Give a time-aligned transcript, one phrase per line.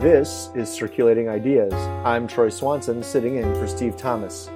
[0.00, 1.74] This is Circulating Ideas.
[2.06, 4.48] I'm Troy Swanson, sitting in for Steve Thomas.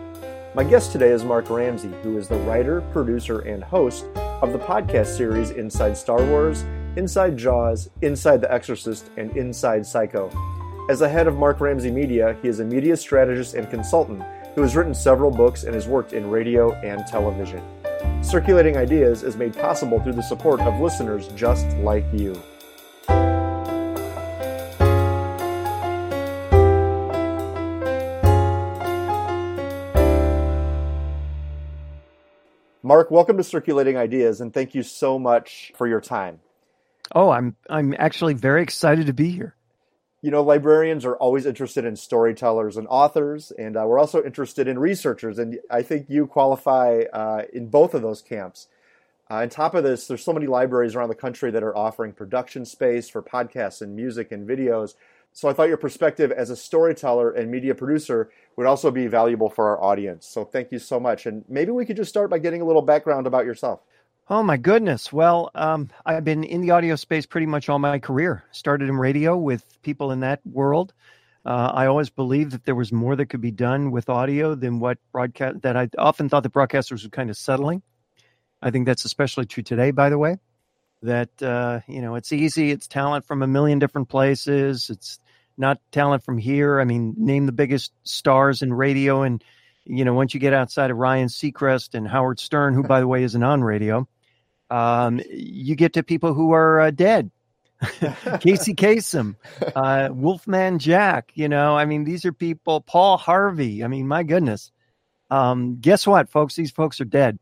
[0.54, 4.58] My guest today is Mark Ramsey, who is the writer, producer, and host of the
[4.58, 6.62] podcast series Inside Star Wars,
[6.96, 10.30] Inside Jaws, Inside the Exorcist, and Inside Psycho.
[10.88, 14.22] As the head of Mark Ramsey Media, he is a media strategist and consultant
[14.54, 17.62] who has written several books and has worked in radio and television.
[18.22, 22.34] Circulating Ideas is made possible through the support of listeners just like you.
[32.86, 36.40] Mark, welcome to Circulating Ideas, and thank you so much for your time.
[37.14, 39.54] Oh, I'm I'm actually very excited to be here.
[40.20, 44.68] You know, librarians are always interested in storytellers and authors, and uh, we're also interested
[44.68, 48.68] in researchers, and I think you qualify uh, in both of those camps.
[49.30, 52.12] Uh, on top of this, there's so many libraries around the country that are offering
[52.12, 54.92] production space for podcasts and music and videos.
[55.34, 59.50] So I thought your perspective as a storyteller and media producer would also be valuable
[59.50, 60.28] for our audience.
[60.28, 61.26] So thank you so much.
[61.26, 63.80] And maybe we could just start by getting a little background about yourself.
[64.30, 65.12] Oh my goodness!
[65.12, 68.42] Well, um, I've been in the audio space pretty much all my career.
[68.52, 70.94] Started in radio with people in that world.
[71.44, 74.80] Uh, I always believed that there was more that could be done with audio than
[74.80, 75.60] what broadcast.
[75.60, 77.82] That I often thought the broadcasters were kind of settling.
[78.62, 79.90] I think that's especially true today.
[79.90, 80.38] By the way,
[81.02, 82.70] that uh, you know it's easy.
[82.70, 84.88] It's talent from a million different places.
[84.88, 85.18] It's
[85.56, 86.80] not talent from here.
[86.80, 89.42] I mean, name the biggest stars in radio, and
[89.84, 93.08] you know, once you get outside of Ryan Seacrest and Howard Stern, who, by the
[93.08, 94.08] way, isn't on radio,
[94.70, 97.30] um, you get to people who are uh, dead.
[98.40, 99.36] Casey Kasem,
[99.76, 101.32] uh, Wolfman Jack.
[101.34, 102.80] You know, I mean, these are people.
[102.80, 103.84] Paul Harvey.
[103.84, 104.70] I mean, my goodness.
[105.30, 106.54] Um, guess what, folks?
[106.54, 107.38] These folks are dead.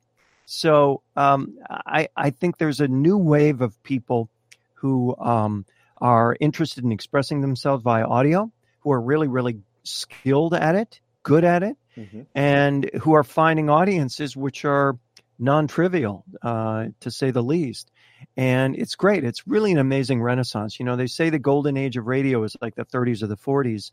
[0.46, 4.28] So um, I, I think there's a new wave of people
[4.74, 5.64] who um,
[6.02, 11.44] are interested in expressing themselves via audio, who are really, really skilled at it, good
[11.44, 12.22] at it, mm-hmm.
[12.34, 14.98] and who are finding audiences which are
[15.38, 17.90] non trivial, uh, to say the least.
[18.36, 19.24] And it's great.
[19.24, 20.78] It's really an amazing renaissance.
[20.80, 23.36] You know, they say the golden age of radio is like the 30s or the
[23.36, 23.92] 40s.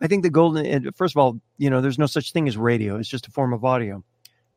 [0.00, 2.96] I think the golden, first of all, you know, there's no such thing as radio,
[2.96, 4.02] it's just a form of audio.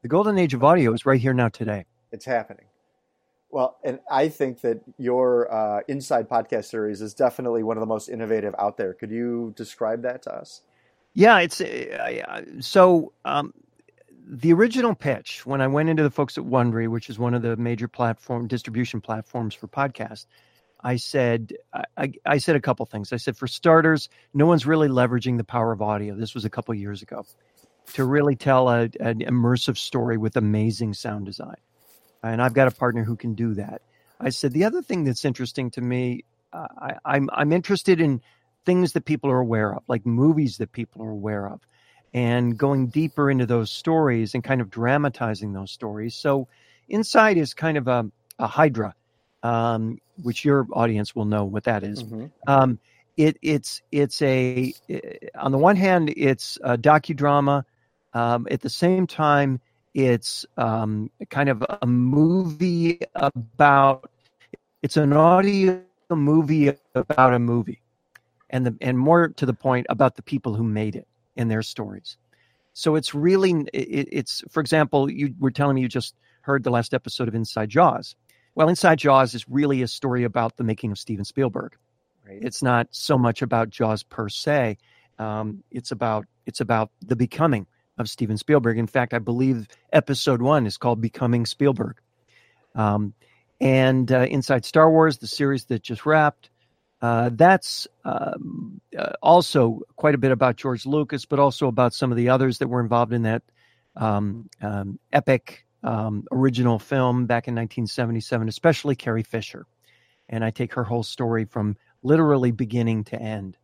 [0.03, 1.85] The golden age of audio is right here now today.
[2.14, 2.66] It's happening.
[3.53, 7.88] Well, and I think that your uh, Inside podcast series is definitely one of the
[7.88, 8.96] most innovative out there.
[8.96, 10.62] Could you describe that to us?
[11.14, 13.53] Yeah, it's uh, so um,
[14.25, 17.44] the original pitch when I went into the folks at Wondery, which is one of
[17.44, 20.25] the major platform distribution platforms for podcasts.
[20.81, 21.53] I said
[21.96, 23.14] I, I said a couple things.
[23.14, 26.16] I said for starters, no one's really leveraging the power of audio.
[26.16, 27.24] This was a couple years ago
[27.94, 31.58] to really tell a, an immersive story with amazing sound design
[32.23, 33.81] and I've got a partner who can do that.
[34.19, 36.23] I said the other thing that's interesting to me,
[36.53, 38.22] uh, I, I'm I'm interested in
[38.66, 41.59] things that people are aware of, like movies that people are aware of,
[42.13, 46.16] and going deeper into those stories and kind of dramatizing those stories.
[46.16, 46.47] So,
[46.89, 48.06] Inside is kind of a,
[48.40, 48.94] a Hydra,
[49.41, 52.03] um, which your audience will know what that is.
[52.03, 52.25] Mm-hmm.
[52.47, 52.79] Um,
[53.17, 54.73] it, it's it's a
[55.35, 57.63] on the one hand, it's a docudrama.
[58.13, 59.59] Um, at the same time,
[59.94, 64.09] it's um, kind of a movie about.
[64.81, 67.81] It's an audio movie about a movie,
[68.50, 71.62] and the and more to the point about the people who made it and their
[71.62, 72.18] stories.
[72.74, 76.72] So it's really it, it's for example, you were telling me you just heard the
[76.72, 78.16] last episode of Inside Jaws.
[78.56, 81.76] Well, Inside Jaws is really a story about the making of Steven Spielberg.
[82.28, 82.40] Right.
[82.42, 84.78] It's not so much about Jaws per se.
[85.20, 87.68] Um, it's about it's about the becoming
[87.98, 88.78] of Steven Spielberg.
[88.78, 91.98] In fact, I believe episode one is called Becoming Spielberg.
[92.76, 93.14] Um,
[93.62, 96.50] and uh, Inside Star Wars, the series that just wrapped,
[97.02, 102.12] uh, that's um, uh, also quite a bit about George Lucas, but also about some
[102.12, 103.44] of the others that were involved in that
[103.96, 109.66] um, um epic um, original film back in 1977, especially Carrie Fisher.
[110.29, 113.58] And I take her whole story from literally beginning to end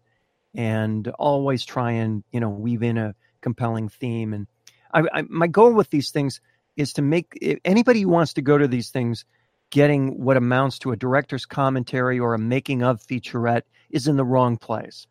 [0.53, 4.33] and always try and, you know, weave in a compelling theme.
[4.33, 4.47] And
[4.93, 6.41] I, I, my goal with these things
[6.75, 9.25] is to make anybody who wants to go to these things
[9.69, 14.25] getting what amounts to a director's commentary or a making of featurette is in the
[14.25, 15.05] wrong place.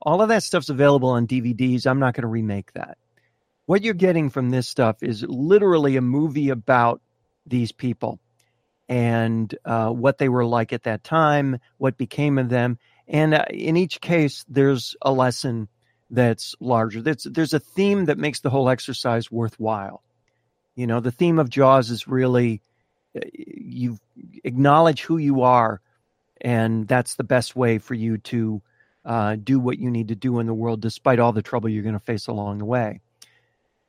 [0.00, 1.86] All of that stuff's available on DVDs.
[1.86, 2.96] I'm not going to remake that.
[3.66, 7.02] What you're getting from this stuff is literally a movie about
[7.46, 8.18] these people
[8.88, 12.78] and uh, what they were like at that time, what became of them.
[13.06, 15.68] And uh, in each case, there's a lesson
[16.10, 17.00] that's larger.
[17.00, 20.02] There's, there's a theme that makes the whole exercise worthwhile.
[20.74, 22.62] You know, the theme of Jaws is really
[23.16, 23.98] uh, you
[24.44, 25.80] acknowledge who you are,
[26.40, 28.62] and that's the best way for you to
[29.04, 31.82] uh, do what you need to do in the world despite all the trouble you're
[31.82, 33.00] going to face along the way.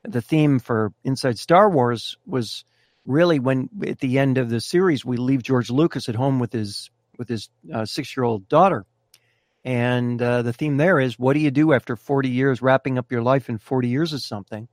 [0.04, 2.64] The theme for Inside Star Wars was
[3.06, 6.52] really when at the end of the series we leave George Lucas at home with
[6.52, 8.84] his with his uh, six year old daughter,
[9.64, 13.12] and uh, the theme there is what do you do after 40 years wrapping up
[13.12, 14.68] your life in 40 years of something?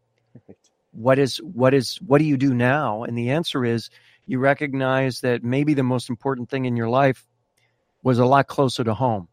[0.91, 3.03] What is what is what do you do now?
[3.03, 3.89] And the answer is
[4.25, 7.27] you recognize that maybe the most important thing in your life
[8.01, 9.27] was a lot closer to home.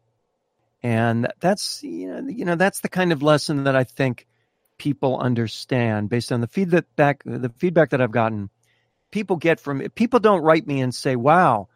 [0.83, 4.27] And that's you know you know that's the kind of lesson that i think
[4.77, 8.51] people understand based on the feedback the feedback that i've gotten.
[9.09, 11.67] People get from people don't write me and say wow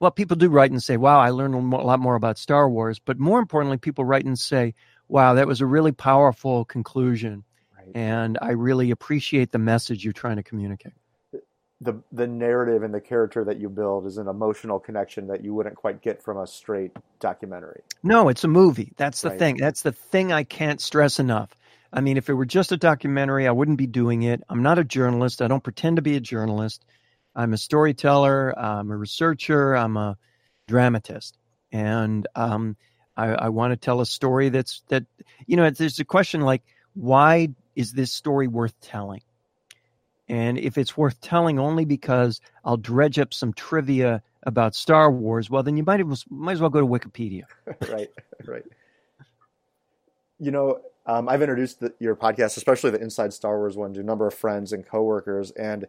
[0.00, 2.98] well, people do write and say, wow, I learned a lot more about Star Wars.
[2.98, 4.74] But more importantly, people write and say,
[5.08, 7.44] wow, that was a really powerful conclusion.
[7.76, 7.90] Right.
[7.94, 10.92] And I really appreciate the message you're trying to communicate.
[11.82, 15.52] The, the narrative and the character that you build is an emotional connection that you
[15.52, 17.82] wouldn't quite get from a straight documentary.
[18.02, 18.92] No, it's a movie.
[18.96, 19.38] That's the right.
[19.38, 19.56] thing.
[19.58, 21.50] That's the thing I can't stress enough.
[21.92, 24.42] I mean, if it were just a documentary, I wouldn't be doing it.
[24.48, 25.42] I'm not a journalist.
[25.42, 26.84] I don't pretend to be a journalist.
[27.36, 30.16] I'm a storyteller, I'm a researcher, I'm a
[30.66, 31.38] dramatist,
[31.70, 32.76] and um,
[33.16, 35.04] I, I want to tell a story that's that
[35.46, 35.68] you know.
[35.70, 36.62] There's a question like,
[36.94, 39.20] why is this story worth telling?
[40.28, 45.48] And if it's worth telling only because I'll dredge up some trivia about Star Wars,
[45.48, 47.42] well, then you might as, might as well go to Wikipedia.
[47.88, 48.08] right,
[48.44, 48.64] right.
[50.40, 54.00] You know, um, I've introduced the, your podcast, especially the Inside Star Wars one, to
[54.00, 55.86] a number of friends and coworkers, and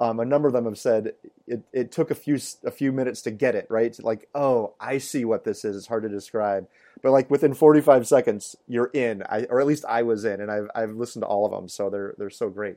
[0.00, 1.12] um, a number of them have said
[1.46, 3.96] it, it took a few a few minutes to get it right.
[4.02, 5.76] Like, oh, I see what this is.
[5.76, 6.68] It's hard to describe,
[7.02, 9.22] but like within 45 seconds, you're in.
[9.28, 11.68] I, or at least I was in, and I've I've listened to all of them,
[11.68, 12.76] so they're they're so great.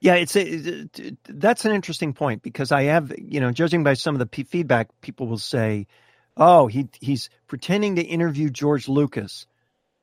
[0.00, 0.86] Yeah, it's a,
[1.28, 4.44] that's an interesting point because I have you know judging by some of the p-
[4.44, 5.86] feedback, people will say,
[6.36, 9.46] "Oh, he he's pretending to interview George Lucas,"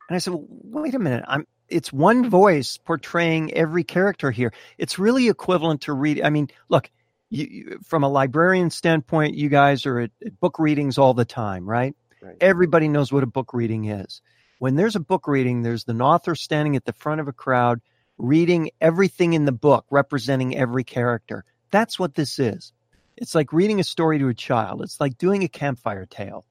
[0.09, 2.29] and I said, well, "Wait a minute, I'm it's one mm-hmm.
[2.29, 4.53] voice portraying every character here.
[4.77, 6.21] It's really equivalent to read.
[6.21, 6.89] I mean, look,
[7.29, 11.25] you, you, from a librarian standpoint, you guys are at, at book readings all the
[11.25, 11.95] time, right?
[12.21, 12.37] right?
[12.39, 14.21] Everybody knows what a book reading is.
[14.59, 17.81] When there's a book reading, there's an author standing at the front of a crowd
[18.17, 21.43] reading everything in the book, representing every character.
[21.71, 22.71] That's what this is.
[23.17, 24.81] It's like reading a story to a child.
[24.81, 26.45] It's like doing a campfire tale.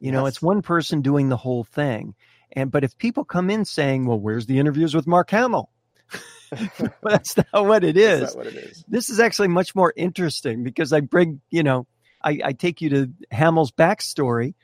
[0.00, 2.14] You know, it's one person doing the whole thing.
[2.52, 5.70] And but if people come in saying, "Well, where's the interviews with Mark Hamill?"
[7.02, 8.34] that's not what it is.
[8.34, 8.84] what it is.
[8.88, 11.86] This is actually much more interesting because I bring, you know,
[12.22, 14.54] I, I take you to Hamill's backstory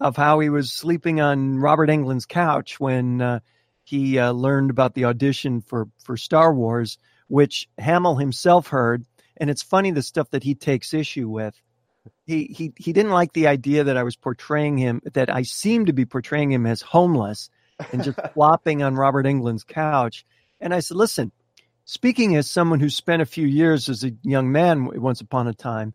[0.00, 3.40] of how he was sleeping on Robert Englund's couch when uh,
[3.84, 6.98] he uh, learned about the audition for for Star Wars,
[7.28, 9.04] which Hamill himself heard.
[9.36, 11.60] And it's funny the stuff that he takes issue with
[12.26, 15.86] he he he didn't like the idea that I was portraying him that I seemed
[15.86, 17.50] to be portraying him as homeless
[17.92, 20.24] and just flopping on Robert Englund's couch.
[20.60, 21.32] And I said, "Listen,
[21.84, 25.54] speaking as someone who spent a few years as a young man once upon a
[25.54, 25.94] time,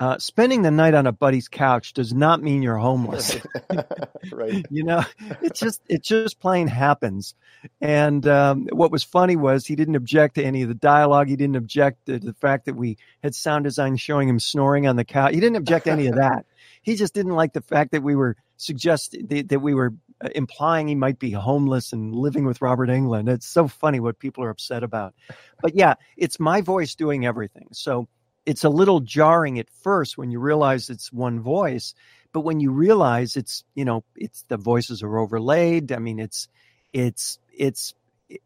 [0.00, 3.36] uh, spending the night on a buddy's couch does not mean you're homeless.
[4.32, 4.64] right.
[4.70, 5.02] you know,
[5.42, 7.34] it just it just plain happens.
[7.80, 11.28] And um, what was funny was he didn't object to any of the dialogue.
[11.28, 14.96] He didn't object to the fact that we had sound design showing him snoring on
[14.96, 15.34] the couch.
[15.34, 16.46] He didn't object to any of that.
[16.80, 20.88] He just didn't like the fact that we were suggesting that we were uh, implying
[20.88, 23.28] he might be homeless and living with Robert Englund.
[23.28, 25.14] It's so funny what people are upset about.
[25.60, 27.68] But yeah, it's my voice doing everything.
[27.72, 28.08] So
[28.48, 31.94] it's a little jarring at first when you realize it's one voice
[32.32, 36.48] but when you realize it's you know it's the voices are overlaid i mean it's
[36.94, 37.92] it's it's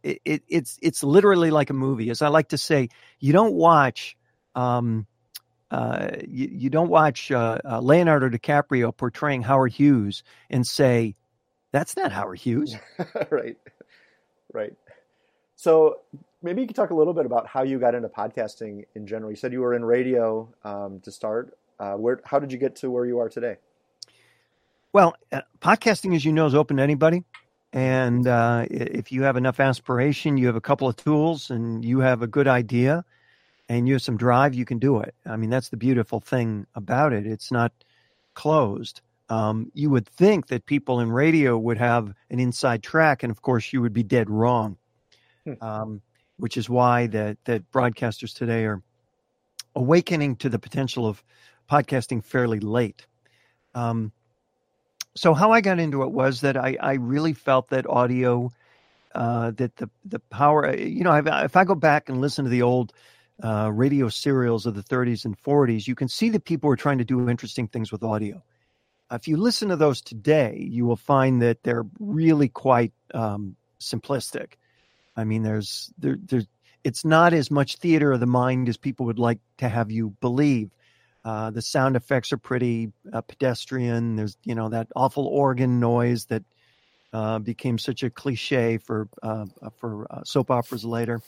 [0.03, 2.89] it, it, it's it's literally like a movie as i like to say
[3.21, 4.17] you don't watch
[4.57, 5.07] um
[5.71, 11.17] uh, you, you don't watch uh, uh, Leonardo DiCaprio portraying Howard Hughes and say,
[11.73, 12.77] "That's not Howard Hughes."
[13.31, 13.57] right,
[14.53, 14.75] right.
[15.57, 16.01] So
[16.43, 19.31] maybe you could talk a little bit about how you got into podcasting in general.
[19.31, 21.57] You said you were in radio um, to start.
[21.79, 22.21] Uh, where?
[22.25, 23.57] How did you get to where you are today?
[24.93, 27.25] Well, uh, podcasting, as you know, is open to anybody.
[27.73, 32.01] And uh, if you have enough aspiration, you have a couple of tools, and you
[32.01, 33.05] have a good idea,
[33.69, 35.15] and you have some drive, you can do it.
[35.25, 37.27] I mean, that's the beautiful thing about it.
[37.27, 37.73] It's not
[38.35, 39.01] closed.
[39.31, 43.41] Um, you would think that people in radio would have an inside track, and of
[43.41, 44.77] course, you would be dead wrong.
[45.45, 45.55] Hmm.
[45.63, 46.03] Um,
[46.37, 48.83] which is why that that broadcasters today are
[49.75, 51.23] awakening to the potential of
[51.71, 53.07] podcasting fairly late.
[53.75, 54.13] Um,
[55.15, 58.51] so how I got into it was that I, I really felt that audio,
[59.15, 62.51] uh, that the the power, uh, you know, if I go back and listen to
[62.51, 62.93] the old
[63.43, 66.99] uh, radio serials of the 30s and 40s, you can see that people were trying
[66.99, 68.43] to do interesting things with audio.
[69.11, 74.55] if you listen to those today, you will find that they're really quite um, simplistic.
[75.17, 76.47] I mean, there's there, there's
[76.85, 80.11] it's not as much theater of the mind as people would like to have you
[80.21, 80.71] believe.
[81.25, 84.17] Uh, the sound effects are pretty uh, pedestrian.
[84.17, 86.43] There's you know that awful organ noise that
[87.13, 89.47] uh, became such a cliche for uh,
[89.79, 91.21] for uh, soap operas later,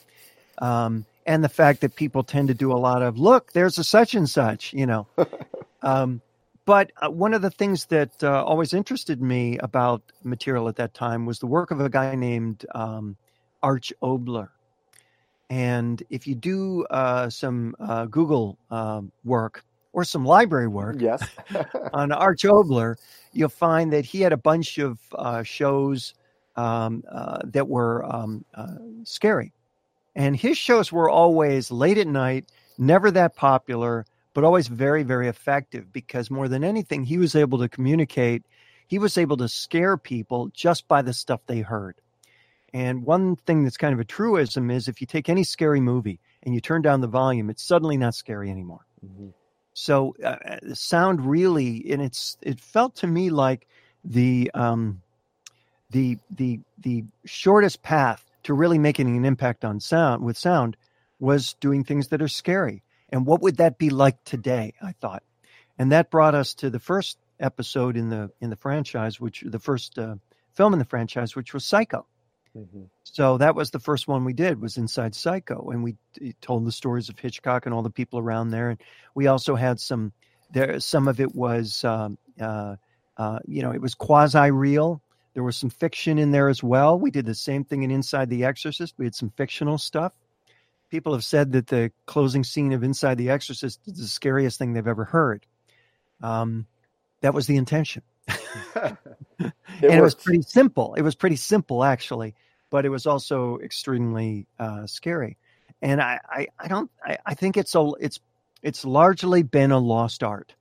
[0.59, 3.53] um, and the fact that people tend to do a lot of look.
[3.53, 5.07] There's a such and such, you know.
[5.83, 6.21] um,
[6.65, 11.27] but uh, one of the things that always interested me about material at that time
[11.27, 13.17] was the work of a guy named um,
[13.65, 14.49] Arch Obler.
[15.49, 21.27] And if you do uh, some uh, Google uh, work or some library work yes.
[21.95, 22.97] on Arch Obler,
[23.33, 26.13] you'll find that he had a bunch of uh, shows
[26.57, 29.51] um, uh, that were um, uh, scary.
[30.15, 34.05] And his shows were always late at night, never that popular,
[34.35, 38.43] but always very, very effective because more than anything, he was able to communicate.
[38.89, 41.97] He was able to scare people just by the stuff they heard.
[42.75, 46.19] And one thing that's kind of a truism is if you take any scary movie
[46.43, 48.85] and you turn down the volume, it's suddenly not scary anymore.
[49.07, 49.29] Mm-hmm.
[49.75, 53.69] So uh, uh, the sound really, and it's it felt to me like
[54.05, 55.03] the um,
[55.91, 60.77] the the the shortest path to really making an impact on sound with sound
[61.21, 62.83] was doing things that are scary.
[63.09, 64.75] And what would that be like today?
[64.83, 65.23] I thought,
[65.79, 69.61] and that brought us to the first episode in the in the franchise, which the
[69.61, 70.17] first uh,
[70.55, 72.07] film in the franchise, which was Psycho.
[72.57, 72.85] Mm-hmm.
[73.03, 75.97] So that was the first one we did was Inside Psycho, and we
[76.41, 78.71] told the stories of Hitchcock and all the people around there.
[78.71, 78.81] And
[79.15, 80.13] we also had some
[80.53, 80.79] there.
[80.81, 82.77] Some of it was, um, uh,
[83.17, 85.03] uh, you know, it was quasi real.
[85.35, 86.99] There was some fiction in there as well.
[86.99, 88.95] We did the same thing in Inside the Exorcist.
[88.97, 90.13] We had some fictional stuff.
[90.91, 94.73] People have said that the closing scene of Inside the Exorcist is the scariest thing
[94.73, 95.45] they've ever heard.
[96.23, 96.67] Um,
[97.21, 98.03] that was the intention.
[99.39, 100.95] and it was pretty simple.
[100.95, 102.35] It was pretty simple, actually
[102.75, 105.37] but it was also extremely uh, scary.
[105.81, 108.19] And I, I, I don't, I, I think it's a, it's,
[108.65, 110.57] it's largely been a lost art.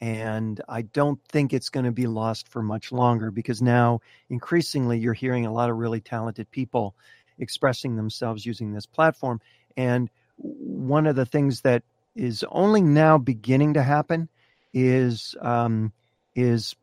[0.00, 5.00] And I don't think it's going to be lost for much longer because now increasingly
[5.00, 6.94] you're hearing a lot of really talented people
[7.40, 9.40] expressing themselves using this platform.
[9.76, 11.82] And one of the things that
[12.14, 14.28] is only now beginning to happen
[14.72, 15.92] is um,
[16.36, 16.76] is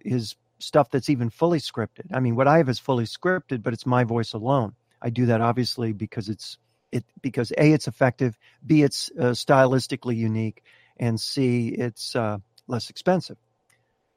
[0.00, 2.06] is stuff that's even fully scripted.
[2.12, 4.74] I mean, what I have is fully scripted, but it's my voice alone.
[5.02, 6.58] I do that obviously because it's
[6.92, 10.62] it because a it's effective, b it's uh, stylistically unique,
[10.96, 13.36] and c it's uh, less expensive.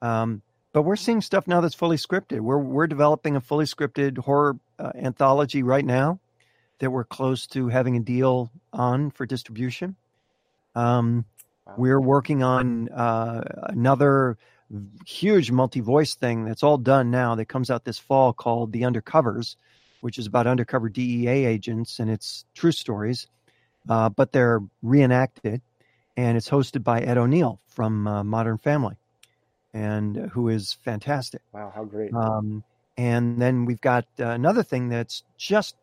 [0.01, 2.39] Um, but we're seeing stuff now that's fully scripted.
[2.39, 6.19] We're we're developing a fully scripted horror uh, anthology right now
[6.79, 9.95] that we're close to having a deal on for distribution.
[10.75, 11.25] Um,
[11.65, 11.73] wow.
[11.77, 14.37] We're working on uh, another
[15.05, 19.55] huge multi-voice thing that's all done now that comes out this fall called The Undercovers,
[20.01, 23.27] which is about undercover DEA agents and it's true stories,
[23.87, 25.61] uh, but they're reenacted,
[26.15, 28.95] and it's hosted by Ed O'Neill from uh, Modern Family,
[29.73, 31.41] and uh, who is fantastic.
[31.53, 32.13] Wow, how great!
[32.13, 32.63] Um,
[32.97, 35.75] and then we've got uh, another thing that's just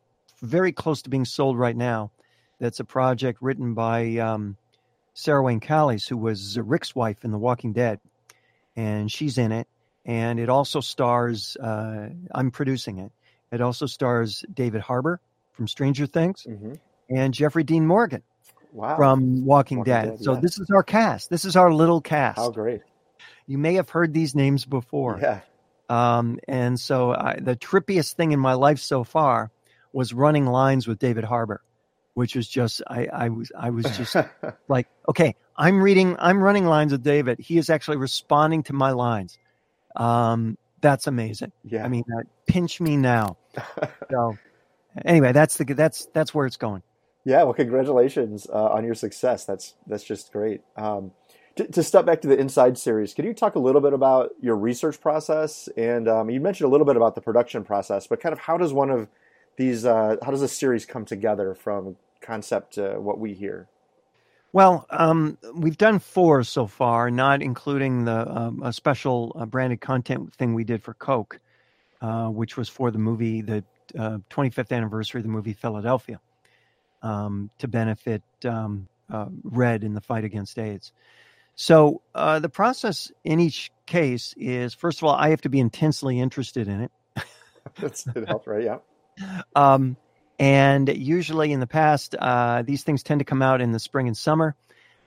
[0.42, 2.10] very close to being sold right now.
[2.60, 4.56] That's a project written by um,
[5.14, 8.00] Sarah Wayne Callies, who was Rick's wife in The Walking Dead
[8.76, 9.66] and she's in it.
[10.04, 13.10] And it also stars, uh, I'm producing it.
[13.50, 15.20] It also stars David Harbour
[15.52, 16.74] from Stranger Things mm-hmm.
[17.08, 18.22] and Jeffrey Dean Morgan
[18.72, 18.96] wow.
[18.96, 20.10] from Walking, Walking Dead.
[20.10, 20.20] Dead.
[20.20, 20.40] So yeah.
[20.40, 21.30] this is our cast.
[21.30, 22.38] This is our little cast.
[22.38, 22.82] How great.
[23.46, 25.18] You may have heard these names before.
[25.20, 25.40] Yeah.
[25.88, 29.50] Um, and so I, the trippiest thing in my life so far
[29.92, 31.62] was running lines with David Harbour,
[32.14, 34.16] which was just I, I was I was just
[34.68, 37.38] like, okay, I'm reading, I'm running lines with David.
[37.38, 39.38] He is actually responding to my lines.
[39.94, 41.52] Um, that's amazing.
[41.64, 41.84] Yeah.
[41.84, 43.38] I mean, uh, pinch me now.
[44.10, 44.36] so
[45.04, 46.82] anyway, that's the, that's, that's where it's going.
[47.24, 47.42] Yeah.
[47.44, 49.44] Well, congratulations uh, on your success.
[49.44, 50.60] That's, that's just great.
[50.76, 51.12] Um,
[51.56, 54.32] to, to, step back to the Inside series, can you talk a little bit about
[54.40, 55.70] your research process?
[55.76, 58.58] And um, you mentioned a little bit about the production process, but kind of how
[58.58, 59.08] does one of
[59.56, 63.68] these, uh, how does a series come together from concept to what we hear?
[64.56, 69.82] Well, um, we've done four so far, not including the um, a special uh, branded
[69.82, 71.40] content thing we did for Coke,
[72.00, 73.62] uh, which was for the movie, the
[73.98, 76.22] uh, 25th anniversary of the movie Philadelphia,
[77.02, 80.90] um, to benefit um, uh, Red in the fight against AIDS.
[81.54, 85.60] So uh, the process in each case is, first of all, I have to be
[85.60, 86.92] intensely interested in it.
[87.78, 88.06] That's
[88.46, 88.64] right?
[88.64, 88.78] Yeah.
[89.54, 89.96] Um,
[90.38, 94.06] and usually in the past, uh, these things tend to come out in the spring
[94.06, 94.54] and summer.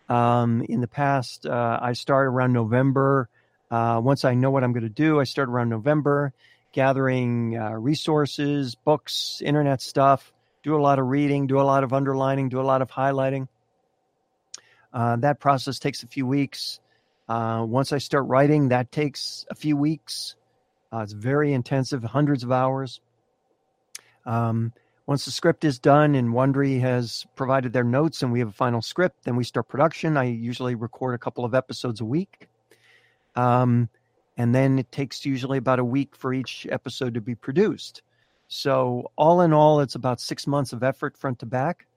[0.07, 3.29] Um, in the past, uh, I start around November
[3.71, 6.33] Uh, once I know what I'm going to do, I start around November,
[6.73, 10.33] gathering uh, resources, books, internet stuff,
[10.63, 13.47] do a lot of reading, do a lot of underlining, do a lot of highlighting.
[14.91, 16.79] Uh, that process takes a few weeks.
[17.27, 20.35] Uh, once I start writing, that takes a few weeks.
[20.91, 23.01] It's very intensive, hundreds of hours.
[24.25, 24.73] Um,
[25.09, 28.51] once the script is done and Wondery has provided their notes and we have a
[28.51, 30.15] final script, then we start production.
[30.17, 32.47] I usually record a couple of episodes a week.
[33.35, 33.89] Um,
[34.37, 38.03] and then it takes usually about a week for each episode to be produced.
[38.49, 41.87] So, all in all, it's about six months of effort front to back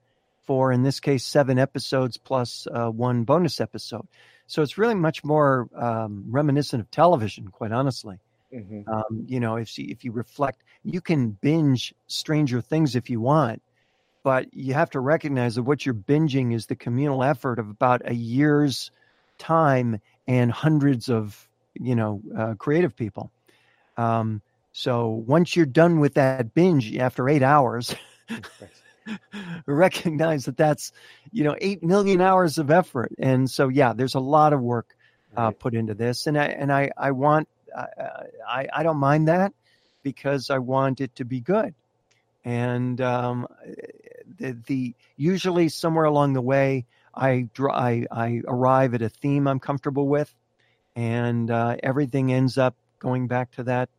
[0.41, 4.07] for, in this case, seven episodes plus uh, one bonus episode.
[4.47, 8.17] So, it's really much more um, reminiscent of television, quite honestly.
[8.53, 8.89] Mm-hmm.
[8.89, 13.19] Um, you know, if you, if you reflect, you can binge Stranger Things if you
[13.19, 13.61] want,
[14.23, 18.01] but you have to recognize that what you're binging is the communal effort of about
[18.05, 18.91] a year's
[19.37, 21.47] time and hundreds of
[21.79, 23.31] you know uh, creative people.
[23.97, 24.41] Um,
[24.71, 27.95] so once you're done with that binge after eight hours,
[29.65, 30.91] recognize that that's
[31.31, 34.95] you know eight million hours of effort, and so yeah, there's a lot of work
[35.35, 39.53] uh, put into this, and I and I I want I, I don't mind that
[40.03, 41.73] because I want it to be good.
[42.45, 43.47] And um,
[44.37, 49.59] the, the usually somewhere along the way, I, I I arrive at a theme I'm
[49.59, 50.33] comfortable with,
[50.95, 53.89] and uh, everything ends up going back to that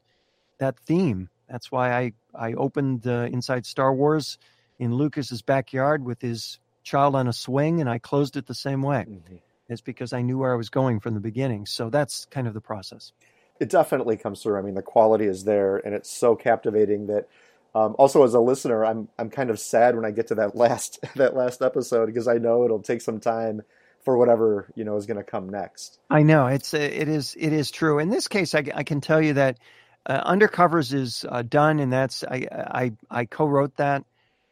[0.58, 1.30] that theme.
[1.48, 4.38] That's why I I opened uh, Inside Star Wars
[4.78, 8.82] in Lucas's backyard with his child on a swing, and I closed it the same
[8.82, 9.06] way.
[9.08, 9.36] Mm-hmm.
[9.70, 11.64] It's because I knew where I was going from the beginning.
[11.64, 13.12] So that's kind of the process
[13.60, 14.58] it definitely comes through.
[14.58, 17.28] I mean, the quality is there, and it's so captivating that.
[17.76, 20.56] Um, also, as a listener, I'm I'm kind of sad when I get to that
[20.56, 23.62] last that last episode because I know it'll take some time
[24.04, 25.98] for whatever you know is going to come next.
[26.10, 27.98] I know it's it is it is true.
[27.98, 29.58] In this case, I, I can tell you that
[30.06, 34.04] uh, Undercovers is uh, done, and that's I I, I co-wrote that.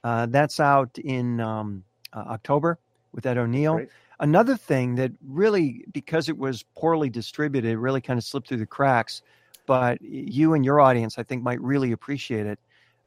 [0.03, 2.79] Uh, that's out in um, uh, October
[3.12, 3.77] with Ed O'Neill.
[3.77, 3.88] Great.
[4.20, 8.66] Another thing that really, because it was poorly distributed, really kind of slipped through the
[8.66, 9.22] cracks,
[9.66, 12.59] but you and your audience, I think, might really appreciate it.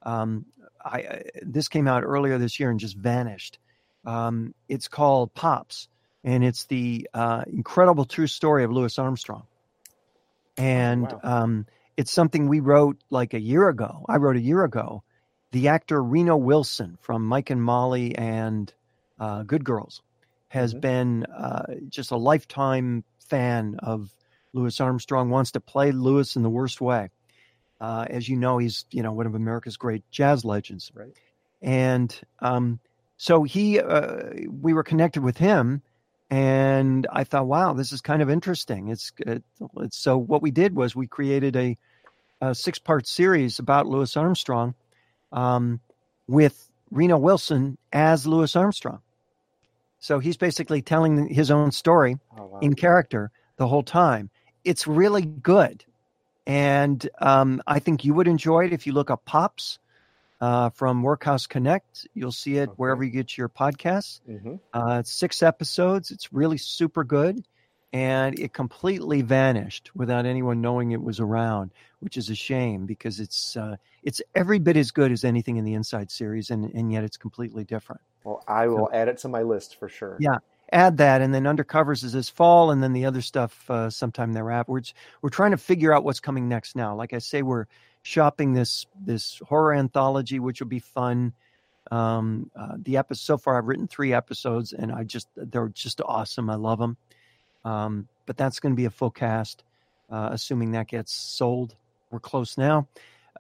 [0.04, 0.46] Um,
[0.84, 3.60] I, this came out earlier this year and just vanished.
[4.06, 5.88] Um, it's called Pops,
[6.24, 9.44] and it's the uh, incredible true story of Louis Armstrong.
[10.58, 11.20] And wow.
[11.24, 11.66] um,
[11.98, 14.06] it's something we wrote like a year ago.
[14.08, 15.04] I wrote a year ago.
[15.52, 18.72] The actor Reno Wilson from Mike and Molly and
[19.20, 20.02] uh, Good Girls
[20.56, 20.80] has mm-hmm.
[20.82, 24.10] been uh, just a lifetime fan of
[24.54, 25.30] Louis Armstrong.
[25.30, 27.10] Wants to play Louis in the worst way.
[27.80, 30.92] Uh, as you know, he's you know one of America's great jazz legends.
[30.96, 31.14] Right.
[31.62, 32.80] And um,
[33.18, 35.82] so he, uh, we were connected with him,
[36.30, 38.90] and I thought, wow, this is kind of interesting.
[38.90, 39.44] It's, it,
[39.78, 41.78] it's so what we did was we created a,
[42.42, 44.76] a six part series about Louis Armstrong,
[45.32, 45.80] um,
[46.28, 49.02] with Reno Wilson as Louis Armstrong.
[50.06, 52.60] So he's basically telling his own story oh, wow.
[52.60, 54.30] in character the whole time.
[54.64, 55.84] It's really good.
[56.46, 59.80] And um, I think you would enjoy it if you look up Pops
[60.40, 62.08] uh, from Workhouse Connect.
[62.14, 62.74] You'll see it okay.
[62.78, 64.22] wherever you get your podcasts.
[64.30, 64.58] Mm-hmm.
[64.72, 66.12] Uh, it's six episodes.
[66.12, 67.44] It's really super good.
[67.94, 73.22] And it completely vanished without anyone knowing it was around, which is a shame because
[73.22, 76.92] it's uh, it's every bit as good as anything in the Inside series, and, and
[76.92, 78.02] yet it's completely different.
[78.26, 80.18] Well, I will so, add it to my list for sure.
[80.20, 80.40] Yeah,
[80.74, 84.34] add that, and then Undercovers is this fall, and then the other stuff uh, sometime
[84.34, 84.74] thereafter.
[84.74, 84.82] We're,
[85.22, 86.96] we're trying to figure out what's coming next now.
[86.96, 87.68] Like I say, we're
[88.02, 91.34] shopping this this horror anthology, which will be fun.
[91.92, 96.02] Um, uh, the episode so far, I've written three episodes, and I just they're just
[96.04, 96.50] awesome.
[96.50, 96.98] I love them.
[97.66, 99.64] Um, but that's going to be a full cast,
[100.10, 101.76] uh, assuming that gets sold.
[102.12, 102.88] We're close now.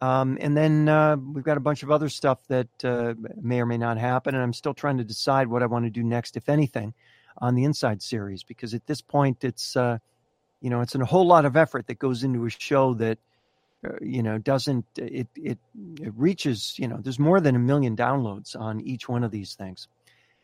[0.01, 3.65] Um, and then uh, we've got a bunch of other stuff that uh, may or
[3.65, 4.35] may not happen.
[4.35, 6.93] And I'm still trying to decide what I want to do next, if anything,
[7.37, 9.99] on the Inside series, because at this point, it's uh,
[10.61, 13.19] you know, it's a whole lot of effort that goes into a show that
[13.85, 15.59] uh, you know doesn't it, it
[16.01, 19.53] it reaches you know there's more than a million downloads on each one of these
[19.53, 19.87] things,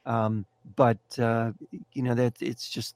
[0.05, 1.51] um, but uh,
[1.93, 2.95] you know that it's just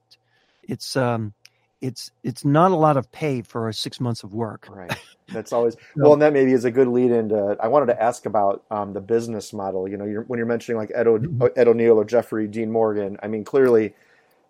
[0.67, 1.34] it's um,
[1.82, 4.67] it's it's not a lot of pay for six months of work.
[4.69, 4.91] Right.
[5.34, 7.58] That's always well, and that maybe is a good lead into.
[7.60, 9.88] I wanted to ask about um, the business model.
[9.88, 11.47] You know, you're, when you're mentioning like Ed, o, mm-hmm.
[11.56, 13.95] Ed O'Neill or Jeffrey Dean Morgan, I mean, clearly,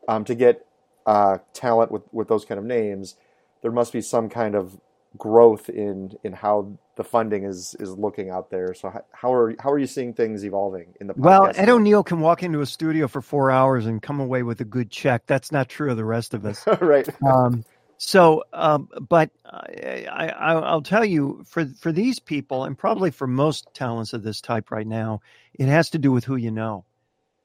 [0.10, 0.66] um, to get
[1.06, 3.16] uh, talent with with those kind of names,
[3.62, 4.78] there must be some kind of
[5.18, 8.74] growth in in how the funding is is looking out there.
[8.74, 11.52] So how, how are how are you seeing things evolving in the well?
[11.54, 14.66] Ed O'Neill can walk into a studio for four hours and come away with a
[14.66, 15.24] good check.
[15.28, 17.08] That's not true of the rest of us, right?
[17.24, 17.64] Um,
[17.98, 23.26] So, um, but I, I, will tell you, for for these people, and probably for
[23.26, 25.22] most talents of this type right now,
[25.54, 26.86] it has to do with who you know.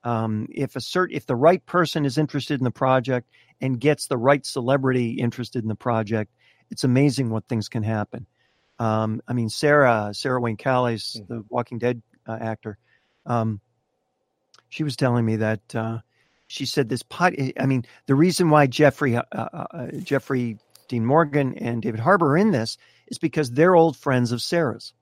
[0.02, 3.28] Um, if a cert, if the right person is interested in the project
[3.60, 6.32] and gets the right celebrity interested in the project,
[6.70, 8.26] it's amazing what things can happen.
[8.78, 11.32] Um, I mean, Sarah Sarah Wayne Callies, mm-hmm.
[11.32, 12.78] the Walking Dead uh, actor,
[13.26, 13.60] um,
[14.68, 15.98] she was telling me that uh,
[16.46, 17.34] she said this pot.
[17.58, 22.32] I mean, the reason why Jeffrey uh, uh, uh, Jeffrey Dean Morgan and David Harbour
[22.32, 22.78] are in this
[23.08, 24.94] is because they're old friends of Sarah's.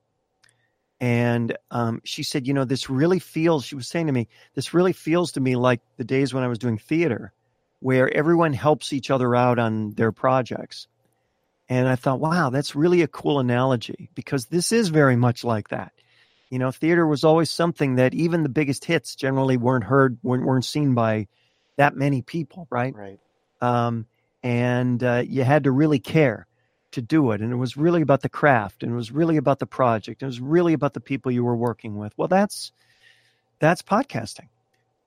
[1.00, 3.64] And um, she said, you know, this really feels.
[3.64, 6.48] She was saying to me, this really feels to me like the days when I
[6.48, 7.32] was doing theater,
[7.78, 10.88] where everyone helps each other out on their projects.
[11.68, 15.68] And I thought, wow, that's really a cool analogy because this is very much like
[15.68, 15.92] that.
[16.50, 20.46] You know, theater was always something that even the biggest hits generally weren't heard, weren't,
[20.46, 21.28] weren't seen by
[21.76, 22.94] that many people, right?
[22.94, 23.20] Right.
[23.60, 24.06] Um,
[24.42, 26.46] and uh, you had to really care
[26.92, 27.42] to do it.
[27.42, 30.22] And it was really about the craft and it was really about the project.
[30.22, 32.14] and It was really about the people you were working with.
[32.16, 32.72] Well, that's,
[33.58, 34.48] that's podcasting.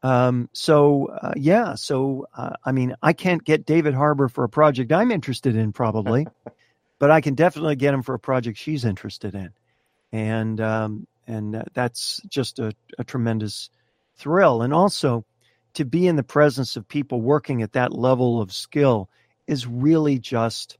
[0.04, 4.50] Um, so uh, yeah, so uh, I mean, I can't get David Harbour for a
[4.50, 6.28] project I'm interested in, probably,
[6.98, 9.52] but I can definitely get him for a project she's interested in,
[10.12, 13.70] and um, and uh, that's just a, a tremendous
[14.16, 14.64] thrill.
[14.64, 15.24] And also,
[15.76, 19.08] to be in the presence of people working at that level of skill
[19.48, 20.78] is really just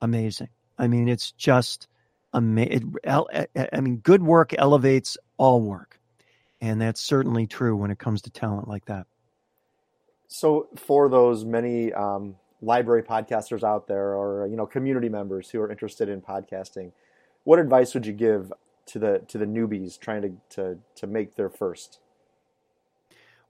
[0.00, 0.48] amazing.
[0.78, 1.88] I mean, it's just
[2.32, 2.94] amazing.
[3.06, 6.00] I mean, good work elevates all work.
[6.60, 9.06] And that's certainly true when it comes to talent like that.
[10.28, 15.60] So, for those many um, library podcasters out there, or you know, community members who
[15.60, 16.92] are interested in podcasting,
[17.44, 18.52] what advice would you give
[18.86, 22.00] to the to the newbies trying to to to make their first?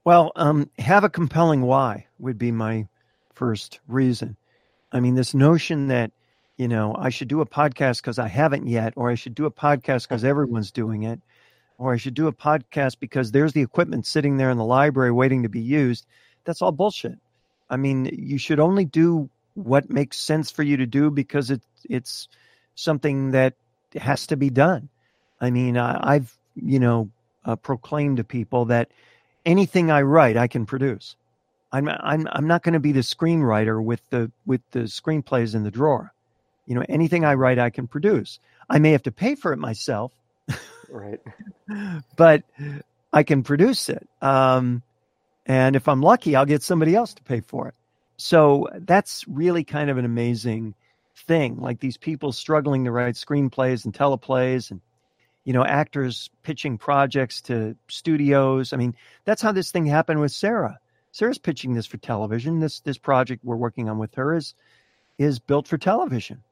[0.03, 2.87] Well, um, have a compelling why would be my
[3.33, 4.37] first reason.
[4.91, 6.11] I mean, this notion that
[6.57, 9.45] you know I should do a podcast because I haven't yet, or I should do
[9.45, 11.21] a podcast because everyone's doing it,
[11.77, 15.11] or I should do a podcast because there's the equipment sitting there in the library
[15.11, 16.05] waiting to be used.
[16.43, 17.17] That's all bullshit.
[17.69, 21.61] I mean, you should only do what makes sense for you to do because it,
[21.89, 22.27] it's
[22.75, 23.53] something that
[23.95, 24.89] has to be done.
[25.41, 27.09] I mean, I, have you know
[27.45, 28.89] uh, proclaimed to people that
[29.45, 31.15] anything I write, I can produce.
[31.71, 35.63] I'm I'm I'm not going to be the screenwriter with the with the screenplays in
[35.63, 36.13] the drawer.
[36.65, 38.39] You know, anything I write, I can produce.
[38.69, 40.11] I may have to pay for it myself,
[40.89, 41.19] right?
[42.15, 42.43] but
[43.13, 44.07] I can produce it.
[44.21, 44.83] Um,
[45.45, 47.75] and if I'm lucky, I'll get somebody else to pay for it.
[48.17, 50.75] So that's really kind of an amazing
[51.15, 51.57] thing.
[51.59, 54.81] Like these people struggling to write screenplays and teleplays and
[55.45, 58.73] you know actors pitching projects to studios.
[58.73, 58.95] I mean,
[59.25, 60.79] that's how this thing happened with Sarah.
[61.11, 62.59] Sarah's pitching this for television.
[62.59, 64.53] This this project we're working on with her is
[65.17, 66.43] is built for television.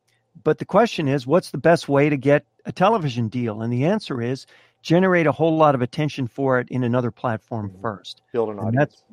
[0.43, 3.61] But the question is, what's the best way to get a television deal?
[3.61, 4.45] And the answer is
[4.81, 7.81] generate a whole lot of attention for it in another platform mm-hmm.
[7.81, 8.21] first.
[8.31, 9.03] Build an audience.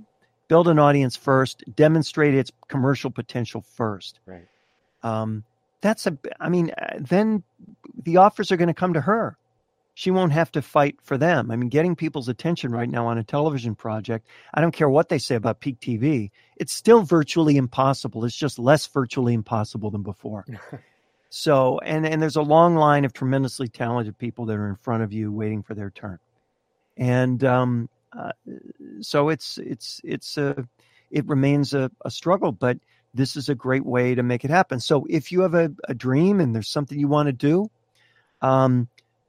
[0.48, 1.64] Build an audience first.
[1.74, 4.20] Demonstrate its commercial potential first.
[4.26, 4.46] Right.
[5.02, 5.44] Um,
[5.80, 6.16] that's a.
[6.38, 7.42] I mean, uh, then
[8.04, 9.36] the offers are going to come to her.
[9.94, 11.50] She won't have to fight for them.
[11.50, 15.10] I mean, getting people's attention right now on a television project, I don't care what
[15.10, 18.24] they say about peak TV, it's still virtually impossible.
[18.24, 20.46] It's just less virtually impossible than before.
[21.34, 25.02] So, and and there's a long line of tremendously talented people that are in front
[25.02, 26.18] of you waiting for their turn,
[26.98, 28.32] and um, uh,
[29.00, 30.68] so it's it's it's a
[31.10, 32.76] it remains a, a struggle, but
[33.14, 34.78] this is a great way to make it happen.
[34.78, 37.70] So, if you have a, a dream and there's something you want to do,
[38.42, 38.86] um,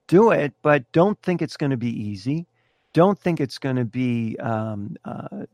[0.08, 2.46] do it, but don't think it's going to be easy.
[2.92, 5.46] Don't think it's going to be um, uh,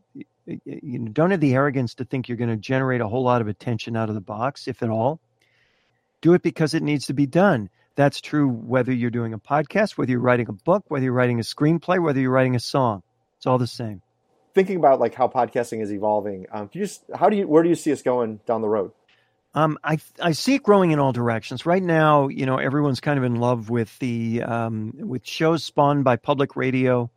[0.48, 3.40] you know, don't have the arrogance to think you're going to generate a whole lot
[3.40, 5.20] of attention out of the box, if at all.
[6.22, 7.70] Do it because it needs to be done.
[7.96, 11.40] That's true whether you're doing a podcast, whether you're writing a book, whether you're writing
[11.40, 13.04] a screenplay, whether you're writing a song.
[13.38, 14.02] It's all the same.
[14.54, 17.64] Thinking about like how podcasting is evolving, um, can you just how do you where
[17.64, 18.92] do you see us going down the road?
[19.54, 21.66] Um, I I see it growing in all directions.
[21.66, 26.04] Right now, you know, everyone's kind of in love with the um, with shows spawned
[26.04, 27.10] by public radio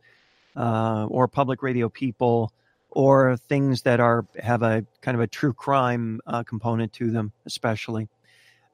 [0.55, 2.51] uh, or public radio people,
[2.89, 7.31] or things that are have a kind of a true crime uh, component to them,
[7.45, 8.09] especially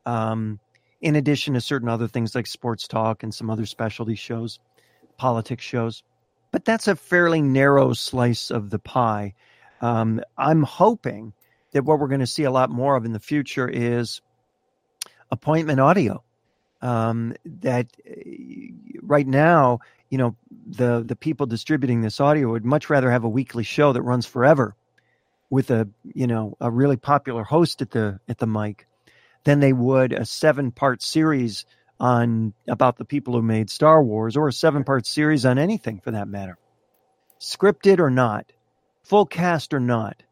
[0.09, 0.59] um,
[1.01, 4.59] in addition to certain other things like sports talk and some other specialty shows,
[5.17, 6.03] politics shows.
[6.51, 9.35] But that's a fairly narrow slice of the pie.
[9.81, 11.33] Um, I'm hoping
[11.71, 14.21] that what we're going to see a lot more of in the future is
[15.29, 16.23] appointment audio.
[16.81, 18.13] Um, that uh,
[19.03, 23.29] right now, you know, the the people distributing this audio would much rather have a
[23.29, 24.75] weekly show that runs forever,
[25.49, 28.87] with a you know a really popular host at the at the mic
[29.43, 31.65] than they would a seven part series
[31.99, 35.99] on about the people who made Star Wars or a seven part series on anything
[35.99, 36.57] for that matter.
[37.39, 38.51] Scripted or not,
[39.03, 40.23] full cast or not.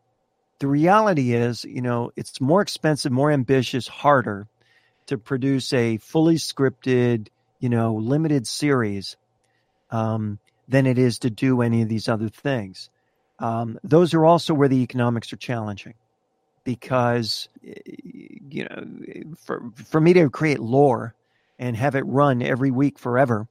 [0.59, 4.47] The reality is, you know, it's more expensive, more ambitious, harder
[5.07, 7.27] to produce a fully scripted,
[7.59, 9.17] you know, limited series
[9.91, 12.89] um, than it is to do any of these other things.
[13.39, 15.93] Um, those are also where the economics are challenging
[16.67, 18.85] because, you know,
[19.37, 21.15] for, for me to create lore
[21.57, 23.47] and have it run every week forever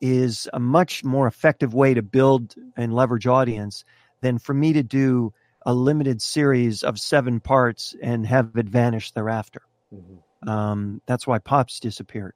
[0.00, 3.84] is a much more effective way to build and leverage audience
[4.22, 5.32] than for me to do
[5.66, 9.62] a limited series of seven parts and have it vanish thereafter.
[9.94, 10.48] Mm-hmm.
[10.48, 12.34] Um, that's why Pops disappeared.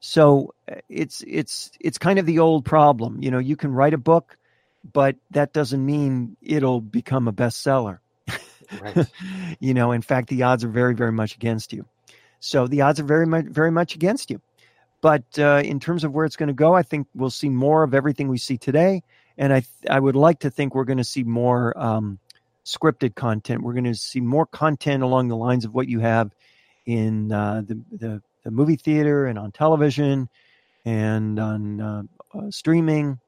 [0.00, 3.22] So uh, it's it's it's kind of the old problem.
[3.22, 4.36] You know, you can write a book,
[4.92, 8.00] but that doesn't mean it'll become a bestseller.
[8.80, 9.06] Right.
[9.60, 11.86] you know, in fact, the odds are very very much against you.
[12.40, 14.40] So the odds are very very much against you.
[15.00, 17.82] But uh, in terms of where it's going to go, I think we'll see more
[17.82, 19.02] of everything we see today,
[19.38, 22.18] and I I would like to think we're going to see more um,
[22.64, 23.62] scripted content.
[23.62, 26.30] We're going to see more content along the lines of what you have
[26.86, 30.28] in uh, the, the, the movie theater and on television
[30.84, 32.02] and on uh,
[32.34, 33.18] uh, streaming,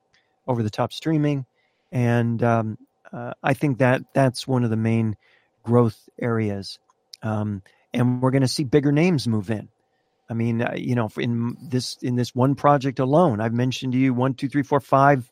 [0.46, 1.46] over the top streaming,
[1.90, 2.78] and um,
[3.12, 5.16] uh, I think that that's one of the main
[5.62, 6.78] growth areas.
[7.22, 7.62] Um,
[7.94, 9.68] and we're going to see bigger names move in.
[10.28, 13.98] I mean, uh, you know, in this in this one project alone, I've mentioned to
[13.98, 15.30] you one, two, three, four, five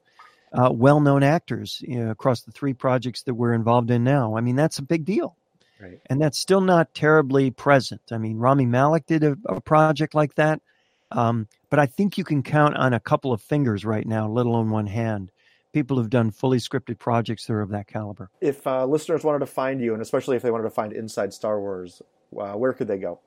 [0.53, 4.37] uh, well-known actors you know, across the three projects that we're involved in now.
[4.37, 5.37] I mean, that's a big deal.
[5.81, 6.01] Right.
[6.11, 8.03] And that's still not terribly present.
[8.11, 10.61] I mean, Rami Malek did a, a project like that.
[11.12, 14.47] Um, but I think you can count on a couple of fingers right now, let
[14.47, 15.33] alone one hand,
[15.73, 18.31] people who've done fully scripted projects that are of that caliber.
[18.41, 21.33] If uh, listeners wanted to find you, and especially if they wanted to find Inside
[21.33, 22.03] Star Wars,
[22.39, 23.21] uh, where could they go?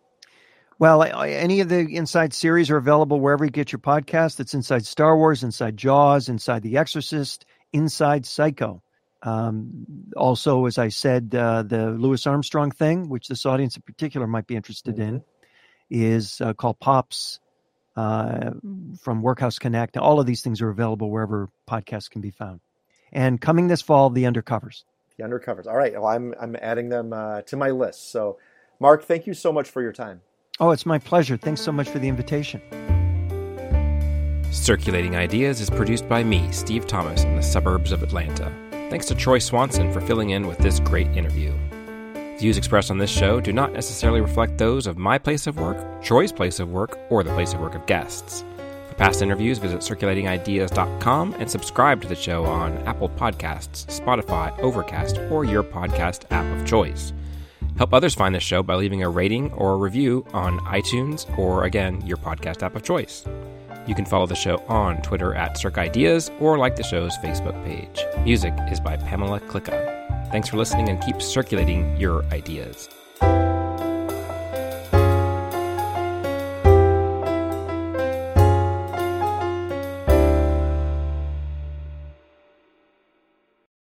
[0.79, 4.39] Well, any of the Inside series are available wherever you get your podcast.
[4.39, 8.81] It's Inside Star Wars, Inside Jaws, Inside The Exorcist, Inside Psycho.
[9.21, 9.85] Um,
[10.17, 14.47] also, as I said, uh, the Louis Armstrong thing, which this audience in particular might
[14.47, 15.15] be interested mm-hmm.
[15.15, 15.23] in,
[15.89, 17.39] is uh, called Pops
[17.95, 18.51] uh,
[19.01, 19.97] from Workhouse Connect.
[19.97, 22.59] All of these things are available wherever podcasts can be found.
[23.11, 24.83] And coming this fall, the undercovers.
[25.17, 25.67] The undercovers.
[25.67, 25.93] All right.
[25.93, 28.11] Well, I'm I'm adding them uh, to my list.
[28.11, 28.37] So,
[28.79, 30.21] Mark, thank you so much for your time.
[30.59, 31.37] Oh, it's my pleasure.
[31.37, 32.61] Thanks so much for the invitation.
[34.51, 38.51] Circulating Ideas is produced by me, Steve Thomas, in the suburbs of Atlanta.
[38.89, 41.51] Thanks to Troy Swanson for filling in with this great interview.
[42.43, 45.77] Views expressed on this show do not necessarily reflect those of my place of work,
[46.03, 48.43] Troy's place of work, or the place of work of guests.
[48.89, 55.19] For past interviews, visit circulatingideas.com and subscribe to the show on Apple Podcasts, Spotify, Overcast,
[55.31, 57.13] or your podcast app of choice.
[57.77, 61.63] Help others find this show by leaving a rating or a review on iTunes or,
[61.63, 63.23] again, your podcast app of choice.
[63.87, 67.63] You can follow the show on Twitter at Circ Ideas or like the show's Facebook
[67.63, 68.03] page.
[68.25, 70.02] Music is by Pamela Klicka.
[70.33, 72.89] Thanks for listening and keep circulating your ideas.